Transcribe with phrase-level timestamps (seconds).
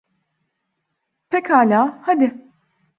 [1.29, 2.37] Pekala, haydi.